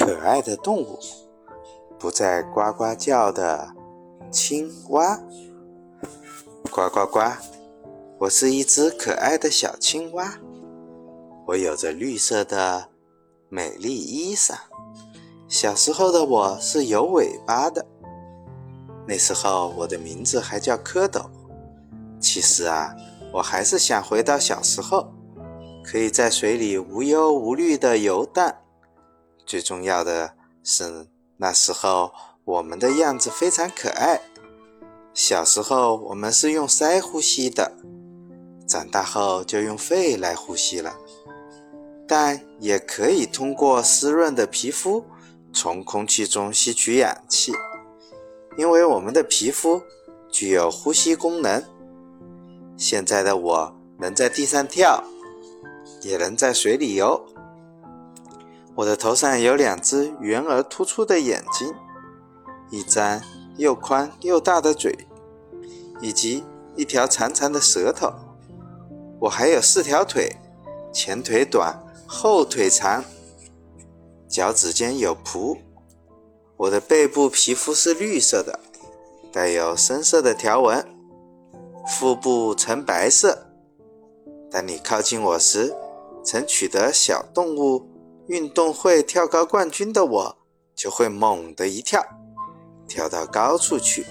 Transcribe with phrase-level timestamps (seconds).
[0.00, 0.98] 可爱的动物，
[1.98, 3.70] 不再呱呱叫的
[4.30, 5.20] 青蛙。
[6.70, 7.20] 呱呱呱！
[8.18, 10.38] 我是一只可爱的小青蛙，
[11.46, 12.88] 我有着绿色的
[13.50, 14.54] 美丽衣裳。
[15.46, 17.84] 小时候的我是有尾巴的，
[19.06, 21.26] 那时候我的名字还叫蝌蚪。
[22.18, 22.96] 其实啊，
[23.34, 25.12] 我还是想回到小时候，
[25.84, 28.56] 可以在水里无忧无虑的游荡。
[29.50, 32.12] 最重要的是，那时候
[32.44, 34.20] 我们的样子非常可爱。
[35.12, 37.72] 小时候我们是用鳃呼吸的，
[38.64, 40.96] 长大后就用肺来呼吸了，
[42.06, 45.04] 但也可以通过湿润的皮肤
[45.52, 47.52] 从空气中吸取氧气。
[48.56, 49.82] 因为我们的皮肤
[50.30, 51.60] 具有呼吸功能。
[52.76, 55.02] 现在的我能在地上跳，
[56.02, 57.26] 也能在水里游。
[58.80, 61.74] 我的头上有两只圆而突出的眼睛，
[62.70, 63.20] 一张
[63.58, 65.06] 又宽又大的嘴，
[66.00, 66.42] 以及
[66.76, 68.10] 一条长长的舌头。
[69.20, 70.34] 我还有四条腿，
[70.94, 73.04] 前腿短，后腿长，
[74.26, 75.58] 脚趾间有蹼。
[76.56, 78.60] 我的背部皮肤是绿色的，
[79.30, 80.82] 带有深色的条纹，
[81.86, 83.46] 腹部呈白色。
[84.50, 85.74] 当你靠近我时，
[86.24, 87.89] 曾取得小动物。
[88.30, 90.36] 运动会跳高冠军的我，
[90.76, 92.00] 就会猛地一跳，
[92.86, 94.06] 跳到高处去。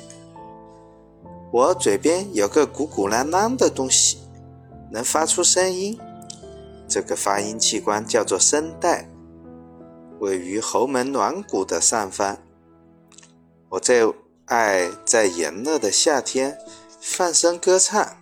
[1.53, 4.19] 我嘴边有个鼓鼓囊囊的东西，
[4.91, 5.97] 能发出声音。
[6.85, 9.09] 这个发音器官叫做声带，
[10.19, 12.39] 位于喉门软骨的上方。
[13.69, 14.13] 我最
[14.47, 16.57] 爱在炎热的夏天
[16.99, 18.17] 放声歌唱。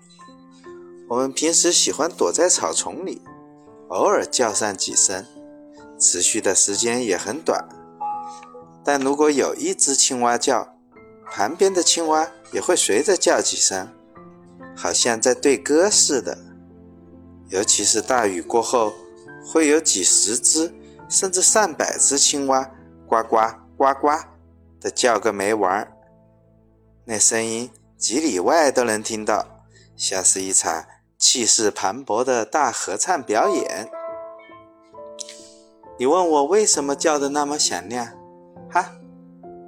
[1.09, 3.23] 我们平时喜欢躲在草丛里，
[3.87, 5.25] 偶尔叫上几声。
[5.99, 7.67] 持续的时间也很短，
[8.83, 10.77] 但如果有一只青蛙叫，
[11.31, 13.87] 旁边的青蛙也会随着叫几声，
[14.75, 16.37] 好像在对歌似的。
[17.49, 18.93] 尤其是大雨过后，
[19.45, 20.73] 会有几十只
[21.09, 22.69] 甚至上百只青蛙
[23.07, 23.37] 呱呱
[23.77, 24.09] 呱呱
[24.79, 25.91] 的叫个没完，
[27.05, 29.63] 那声音几里外都能听到，
[29.95, 30.85] 像是一场
[31.17, 33.89] 气势磅礴的大合唱表演。
[35.99, 38.07] 你问我为什么叫的那么响亮？
[38.69, 38.91] 哈，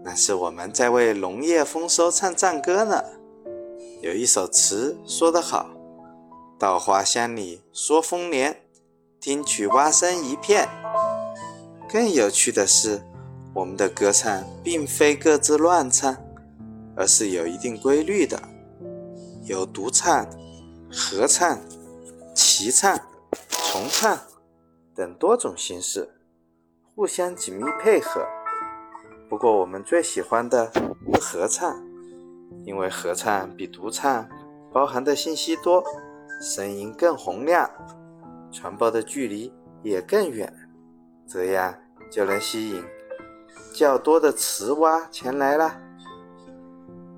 [0.04, 3.04] 那是我们在为农业丰收唱赞歌呢。
[4.04, 5.72] 有一首词说得好
[6.60, 8.62] ：“稻花香里说丰年，
[9.20, 10.70] 听取蛙声一片。”
[11.92, 13.02] 更有趣的是，
[13.56, 16.16] 我们的歌唱并非各自乱唱，
[16.96, 18.40] 而是有一定规律的，
[19.46, 20.30] 有独唱、
[20.92, 21.60] 合唱、
[22.36, 22.96] 齐唱、
[23.72, 24.16] 重唱
[24.94, 26.08] 等多种形式。
[27.00, 28.28] 互相紧密配合。
[29.30, 31.82] 不过，我们最喜欢的是合唱，
[32.66, 34.28] 因为合唱比独唱
[34.74, 35.82] 包含的信息多，
[36.42, 37.72] 声音更洪亮，
[38.52, 39.50] 传播的距离
[39.82, 40.54] 也更远，
[41.26, 41.74] 这样
[42.12, 42.84] 就能吸引
[43.74, 45.74] 较多的雌蛙前来了。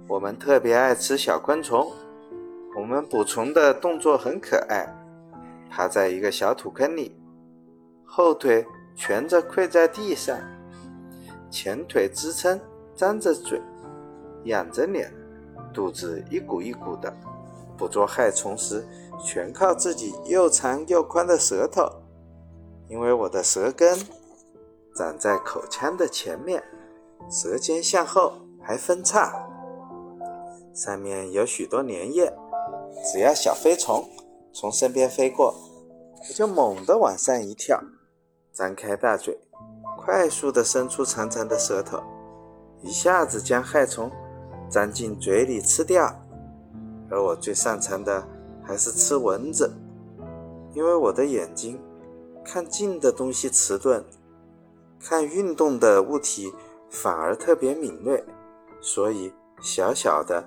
[0.07, 1.91] 我们特别爱吃小昆虫，
[2.77, 4.87] 我们捕虫的动作很可爱，
[5.71, 7.19] 趴在一个小土坑里，
[8.05, 8.63] 后腿。
[8.95, 10.39] 蜷着跪在地上，
[11.49, 12.59] 前腿支撑，
[12.95, 13.61] 张着嘴，
[14.45, 15.11] 仰着脸，
[15.73, 17.11] 肚子一鼓一鼓的。
[17.77, 18.85] 捕捉害虫时，
[19.25, 21.89] 全靠自己又长又宽的舌头。
[22.87, 23.97] 因为我的舌根
[24.95, 26.61] 长在口腔的前面，
[27.29, 29.47] 舌尖向后还分叉，
[30.75, 32.31] 上面有许多粘液。
[33.11, 34.07] 只要小飞虫
[34.53, 35.55] 从身边飞过，
[36.19, 37.81] 我就猛地往上一跳。
[38.53, 39.39] 张开大嘴，
[39.97, 42.01] 快速地伸出长长的舌头，
[42.81, 44.11] 一下子将害虫
[44.69, 46.13] 粘进嘴里吃掉。
[47.09, 48.27] 而我最擅长的
[48.61, 49.71] 还是吃蚊子，
[50.73, 51.81] 因为我的眼睛
[52.43, 54.03] 看近的东西迟钝，
[54.99, 56.53] 看运动的物体
[56.89, 58.21] 反而特别敏锐，
[58.81, 60.43] 所以小小的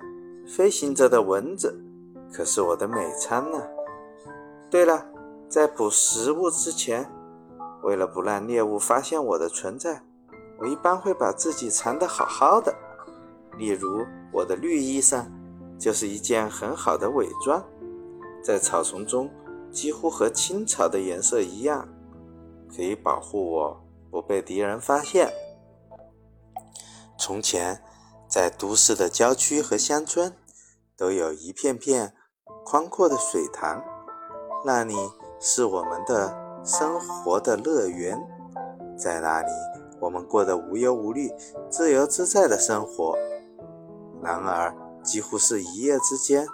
[0.47, 1.75] 飞行着的蚊子
[2.31, 3.59] 可是我的美餐呢。
[4.69, 5.05] 对了，
[5.49, 7.09] 在捕食物之前。
[7.85, 10.01] 为了不让猎物发现我的存在，
[10.59, 12.73] 我一般会把自己藏得好好的。
[13.59, 14.03] 例如，
[14.33, 15.23] 我的绿衣裳
[15.79, 17.63] 就是一件很好的伪装，
[18.43, 19.29] 在草丛中
[19.71, 21.87] 几乎和青草的颜色一样，
[22.75, 25.31] 可以保护我不被敌人发现。
[27.19, 27.83] 从前，
[28.27, 30.35] 在都市的郊区和乡村，
[30.97, 32.15] 都有一片片
[32.65, 33.83] 宽阔的水塘，
[34.65, 34.95] 那里
[35.39, 36.44] 是我们的。
[36.65, 38.19] 生活的乐园，
[38.97, 39.51] 在那里
[39.99, 41.31] 我们过得无忧无虑、
[41.69, 43.15] 自由自在的生活。
[44.23, 46.47] 然而，几乎是一夜之间，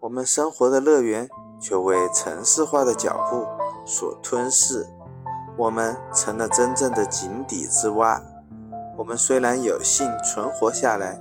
[0.00, 1.28] 我们生活的乐园
[1.60, 3.46] 却为城市化的脚步
[3.84, 4.86] 所吞噬。
[5.58, 8.22] 我们成了真正的井底之蛙。
[8.96, 11.20] 我们虽然有幸存活下来，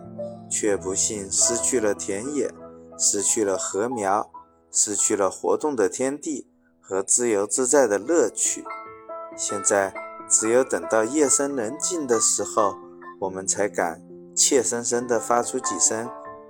[0.50, 2.50] 却不幸失去了田野，
[2.98, 4.32] 失去了禾苗，
[4.72, 6.48] 失去了活动的天地
[6.92, 8.66] 和自由自在的乐趣。
[9.38, 9.94] 现在，
[10.28, 12.76] 只有等到夜深人静的时候，
[13.22, 14.04] 我们才敢
[14.36, 16.10] 怯生生地发出几声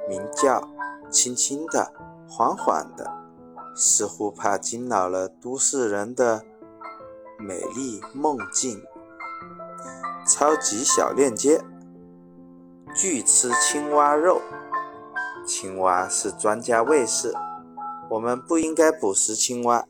[0.09, 0.67] 鸣叫，
[1.11, 1.93] 轻轻的，
[2.27, 3.07] 缓缓的，
[3.75, 6.43] 似乎怕惊扰了都市人的。
[7.37, 8.83] 美丽梦境，
[10.27, 11.61] 超级小链接。
[12.95, 14.41] 拒吃青蛙肉，
[15.45, 17.31] 青蛙是专家卫士，
[18.09, 19.85] 我们不应该捕食青蛙。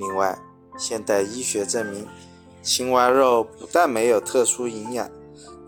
[0.00, 0.36] 另外，
[0.76, 2.08] 现代医学证明，
[2.60, 5.08] 青蛙肉不但没有特殊营养，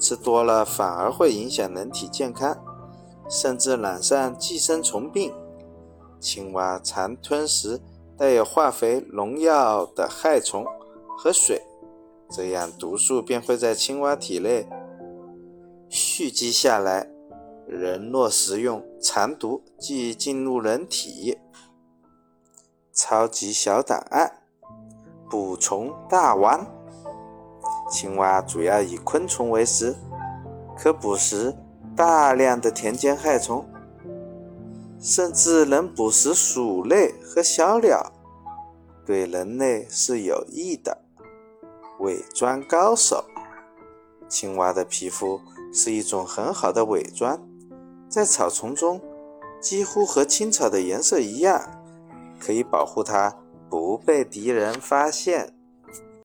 [0.00, 2.56] 吃多了反而会影响人体健康，
[3.30, 5.32] 甚至染上寄生虫病。
[6.18, 7.80] 青蛙常吞食
[8.16, 10.66] 带有化肥、农药的害虫。
[11.14, 11.62] 和水，
[12.30, 14.66] 这样毒素便会在青蛙体内
[15.88, 17.08] 蓄积下来。
[17.68, 21.38] 人若食用，残毒即进入人体。
[22.92, 24.30] 超级小档案：
[25.30, 26.66] 捕虫大王。
[27.90, 29.96] 青蛙主要以昆虫为食，
[30.76, 31.54] 可捕食
[31.96, 33.64] 大量的田间害虫，
[35.00, 38.12] 甚至能捕食鼠类和小鸟，
[39.06, 40.98] 对人类是有益的。
[42.00, 43.24] 伪装高手，
[44.28, 45.40] 青蛙的皮肤
[45.72, 47.40] 是一种很好的伪装，
[48.08, 49.00] 在草丛中
[49.60, 51.81] 几乎和青草的颜色一样，
[52.44, 53.32] 可以保护它
[53.70, 55.61] 不被敌人发现。